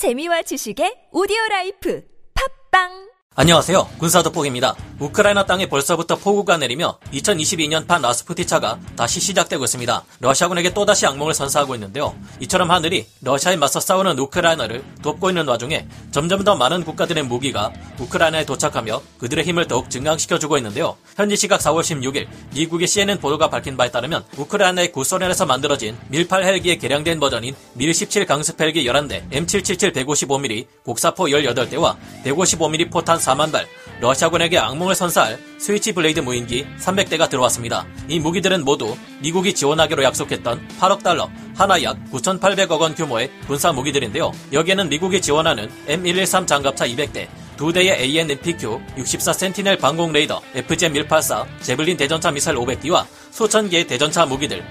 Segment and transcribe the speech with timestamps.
[0.00, 2.00] 재미와 지식의 오디오 라이프.
[2.32, 3.09] 팝빵
[3.40, 3.88] 안녕하세요.
[3.96, 4.76] 군사도폭입니다.
[4.98, 10.04] 우크라이나 땅에 벌써부터 폭우가 내리며 2022년 판 라스푸티차가 다시 시작되고 있습니다.
[10.20, 12.14] 러시아군에게 또다시 악몽을 선사하고 있는데요.
[12.40, 18.44] 이처럼 하늘이 러시아에 맞서 싸우는 우크라이나를 돕고 있는 와중에 점점 더 많은 국가들의 무기가 우크라이나에
[18.44, 20.98] 도착하며 그들의 힘을 더욱 증강시켜주고 있는데요.
[21.16, 26.78] 현지 시각 4월 16일 미국의 CNN 보도가 밝힌 바에 따르면 우크라이나의 구소련에서 만들어진 밀8 헬기의
[26.78, 33.66] 개량된 버전인 밀17 강습 헬기 11대, M777 155mm 곡사포 18대와 155mm 포탄 4만 발,
[34.00, 37.86] 러시아군에게 악몽을 선사할 스위치 블레이드 무인기 300대가 들어왔습니다.
[38.08, 44.32] 이 무기들은 모두 미국이 지원하기로 약속했던 8억 달러, 한화 약 9,800억 원 규모의 군사 무기들인데요.
[44.52, 51.98] 여기에는 미국이 지원하는 M113 장갑차 200대, 두 대의 AN/MPQ 64 센티넬 방공 레이더, FJ-184 재블린
[51.98, 54.64] 대전차 미사일 500기와 수천 개의 대전차 무기들,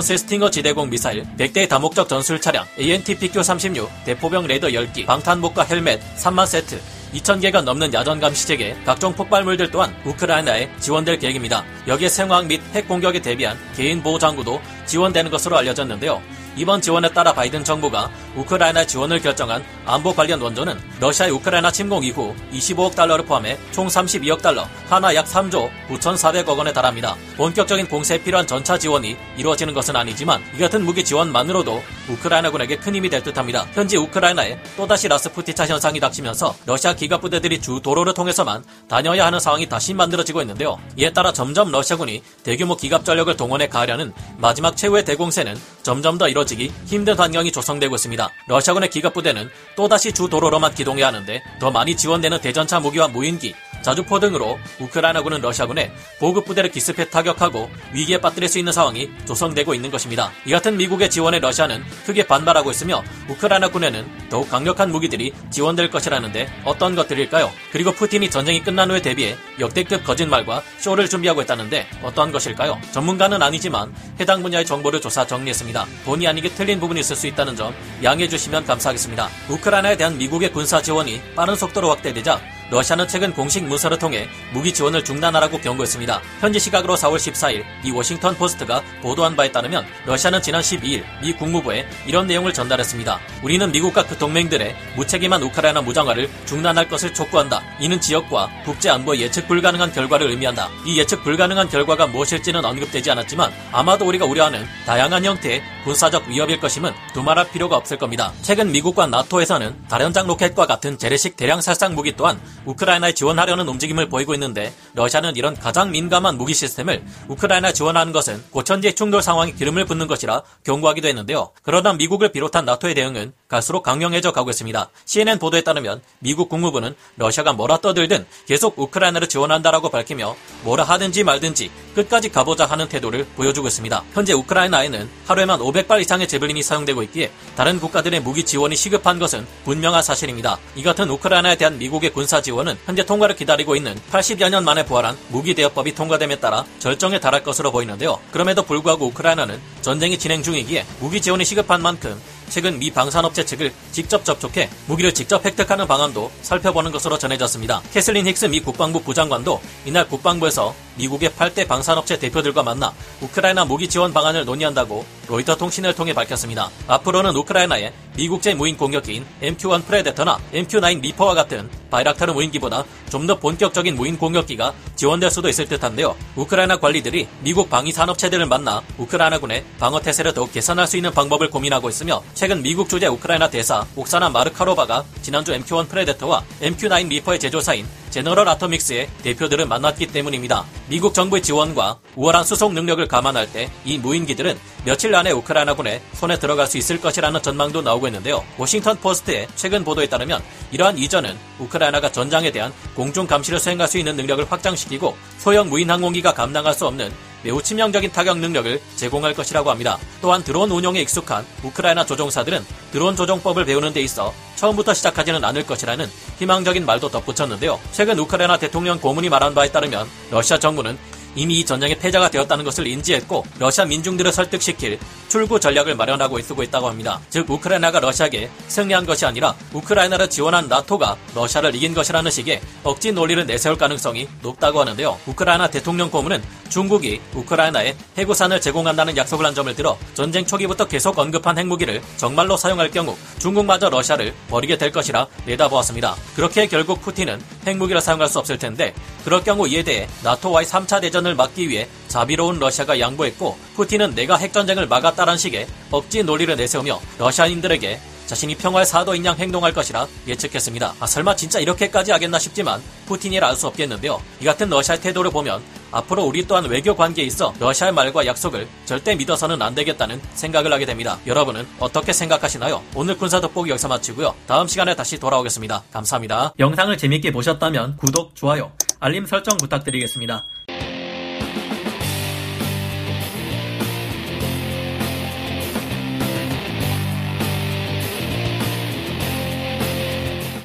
[0.00, 6.46] 세 스팅어 지대공 미사일, 100대의 다목적 전술 차량, AN/TPQ-36 대포병 레이더 10기, 방탄복과 헬멧 3만
[6.46, 6.80] 세트,
[7.16, 11.64] 2,000개가 넘는 야전감 시제계, 각종 폭발물들 또한 우크라이나에 지원될 계획입니다.
[11.86, 16.20] 여기에 생화학 및 핵 공격에 대비한 개인 보호 장구도 지원되는 것으로 알려졌는데요.
[16.56, 22.34] 이번 지원에 따라 바이든 정부가 우크라이나 지원을 결정한 안보 관련 원조는 러시아의 우크라이나 침공 이후
[22.52, 27.14] 25억 달러를 포함해 총 32억 달러, 하나 약 3조 9,400억 원에 달합니다.
[27.36, 33.08] 본격적인 공세에 필요한 전차 지원이 이루어지는 것은 아니지만 이 같은 무기 지원만으로도 우크라이나군에게 큰 힘이
[33.08, 33.66] 될 듯합니다.
[33.72, 39.68] 현재 우크라이나에 또다시 라스푸티차 현상이 닥치면서 러시아 기갑 부대들이 주 도로를 통해서만 다녀야 하는 상황이
[39.68, 40.78] 다시 만들어지고 있는데요.
[40.96, 46.72] 이에 따라 점점 러시아군이 대규모 기갑 전력을 동원해 가려는 마지막 최후의 대공세는 점점 더 이뤄지기
[46.86, 48.28] 힘든 환경이 조성되고 있습니다.
[48.48, 53.54] 러시아군의 기갑 부대는 또다시 주 도로로만 기동해야 하는데 더 많이 지원되는 대전차 무기와 무인기,
[53.86, 59.92] 자주포 등으로 우크라이나군은 러시아군의 보급 부대를 기습해 타격하고 위기에 빠뜨릴 수 있는 상황이 조성되고 있는
[59.92, 60.32] 것입니다.
[60.44, 66.96] 이 같은 미국의 지원에 러시아는 크게 반발하고 있으며 우크라이나군에는 더욱 강력한 무기들이 지원될 것이라는데 어떤
[66.96, 67.48] 것들일까요?
[67.70, 72.80] 그리고 푸틴이 전쟁이 끝난 후에 대비해 역대급 거짓말과 쇼를 준비하고 있다는데 어떠한 것일까요?
[72.90, 75.86] 전문가는 아니지만 해당 분야의 정보를 조사 정리했습니다.
[76.04, 77.72] 본의 아니게 틀린 부분이 있을 수 있다는 점
[78.02, 79.28] 양해해 주시면 감사하겠습니다.
[79.48, 85.04] 우크라이나에 대한 미국의 군사 지원이 빠른 속도로 확대되자 러시아는 최근 공식 문서를 통해 무기 지원을
[85.04, 86.20] 중단하라고 경고했습니다.
[86.40, 91.86] 현지 시각으로 4월 14일 이 워싱턴 포스트가 보도한 바에 따르면 러시아는 지난 12일 미 국무부에
[92.06, 93.20] 이런 내용을 전달했습니다.
[93.42, 97.62] 우리는 미국과 그 동맹들의 무책임한 우크라이나 무장화를 중단할 것을 촉구한다.
[97.78, 100.68] 이는 지역과 국제 안보 예측 불가능한 결과를 의미한다.
[100.84, 106.92] 이 예측 불가능한 결과가 무엇일지는 언급되지 않았지만 아마도 우리가 우려하는 다양한 형태의 군사적 위협일 것임은
[107.14, 108.32] 두말할 필요가 없을 겁니다.
[108.42, 114.34] 최근 미국과 나토에서는 다련장 로켓과 같은 재래식 대량 살상 무기 또한 우크라이나에 지원하려는 움직임을 보이고
[114.34, 120.08] 있는데 러시아는 이런 가장 민감한 무기 시스템을 우크라이나 지원하는 것은 고천지의 충돌 상황에 기름을 붓는
[120.08, 121.52] 것이라 경고하기도 했는데요.
[121.62, 124.90] 그러나 미국을 비롯한 나토의 대응은 갈수록 강경해져 가고 있습니다.
[125.04, 131.70] CNN 보도에 따르면 미국 국무부는 러시아가 뭐라 떠들든 계속 우크라이나를 지원한다라고 밝히며 뭐라 하든지 말든지
[131.94, 134.02] 끝까지 가보자 하는 태도를 보여주고 있습니다.
[134.14, 140.02] 현재 우크라이나에는 하루에만 500발 이상의 제블린이 사용되고 있기에 다른 국가들의 무기 지원이 시급한 것은 분명한
[140.02, 140.58] 사실입니다.
[140.74, 145.16] 이 같은 우크라이나에 대한 미국의 군사 지원은 현재 통과를 기다리고 있는 80여 년 만에 부활한
[145.28, 148.18] 무기 대여법이 통과됨에 따라 절정에 달할 것으로 보이는데요.
[148.32, 154.24] 그럼에도 불구하고 우크라이나는 전쟁이 진행 중이기에 무기 지원이 시급한 만큼 최근 미 방산업체 측을 직접
[154.24, 157.82] 접촉해 무기를 직접 획득하는 방안도 살펴보는 것으로 전해졌습니다.
[157.92, 164.12] 캐슬린 힉스 미 국방부 부장관도 이날 국방부에서 미국의 8대 방산업체 대표들과 만나 우크라이나 무기 지원
[164.12, 166.70] 방안을 논의한다고 로이터 통신을 통해 밝혔습니다.
[166.88, 173.96] 앞으로는 우크라이나에 미국제 무인 공격기인 MQ-1 프레데터나 MQ-9 리퍼와 같은 바이락타르 무인기보다 좀 더 본격적인
[173.96, 176.14] 무인 공격기가 지원될 수도 있을 듯한데요.
[176.36, 181.88] 우크라이나 관리들이 미국 방위 산업체들을 만나 우크라이나군의 방어 태세를 더욱 개선할 수 있는 방법을 고민하고
[181.88, 187.84] 있으며 최근 미국 주재 우크라이나 대사 옥사나 마르카로바가 지난주 MQ-1 프레데터와 MQ-9 리퍼의 제조사인
[188.16, 190.64] 제너럴 아토믹스의 대표들을 만났기 때문입니다.
[190.88, 196.66] 미국 정부의 지원과 우월한 수송 능력을 감안할 때 이 무인기들은 며칠 안에 우크라이나군의 손에 들어갈
[196.66, 198.42] 수 있을 것이라는 전망도 나오고 있는데요.
[198.56, 204.16] 워싱턴 포스트의 최근 보도에 따르면 이러한 이전은 우크라이나가 전장에 대한 공중 감시를 수행할 수 있는
[204.16, 207.12] 능력을 확장시키고 소형 무인 항공기가 감당할 수 없는
[207.46, 209.98] 매우 치명적인 타격 능력을 제공할 것이라고 합니다.
[210.20, 216.10] 또한 드론 운용에 익숙한 우크라이나 조종사들은 드론 조종법을 배우는 데 있어 처음부터 시작하지는 않을 것이라는
[216.40, 217.78] 희망적인 말도 덧붙였는데요.
[217.92, 220.98] 최근 우크라이나 대통령 고문이 말한 바에 따르면 러시아 정부는
[221.36, 224.98] 이미 이 전쟁의 패자가 되었다는 것을 인지했고 러시아 민중들을 설득시킬
[225.28, 227.20] 출구 전략을 마련하고 쓰고 있다고 합니다.
[227.28, 233.44] 즉 우크라이나가 러시아에게 승리한 것이 아니라 우크라이나를 지원한 나토가 러시아를 이긴 것이라는 식의 억지 논리를
[233.46, 235.18] 내세울 가능성이 높다고 하는데요.
[235.26, 241.58] 우크라이나 대통령 고문은 중국이 우크라이나에 해구산을 제공한다는 약속을 한 점을 들어 전쟁 초기부터 계속 언급한
[241.58, 246.16] 핵무기를 정말로 사용할 경우 중국마저 러시아를 버리게 될 것이라 내다보았습니다.
[246.34, 251.34] 그렇게 결국 푸틴은 핵무기를 사용할 수 없을 텐데 그럴 경우 이에 대해 나토와의 3차 대전을
[251.34, 258.56] 막기 위해 자비로운 러시아가 양보했고 푸틴은 내가 핵전쟁을 막았다는 식의 억지 논리를 내세우며 러시아인들에게 자신이
[258.56, 260.94] 평화의 사도인 양 행동할 것이라 예측했습니다.
[260.98, 264.20] 아, 설마 진짜 이렇게까지 하겠나 싶지만 푸틴이라 알 수 없겠는데요.
[264.40, 269.14] 이 같은 러시아의 태도를 보면 앞으로 우리 또한 외교 관계에 있어 러시아의 말과 약속을 절대
[269.14, 271.18] 믿어서는 안 되겠다는 생각을 하게 됩니다.
[271.26, 272.82] 여러분은 어떻게 생각하시나요?
[272.94, 274.34] 오늘 군사 돋보기 여기서 마치고요.
[274.46, 275.84] 다음 시간에 다시 돌아오겠습니다.
[275.92, 276.54] 감사합니다.
[276.58, 280.44] 영상을 재밌게 보셨다면 구독, 좋아요, 알림 설정 부탁드리겠습니다.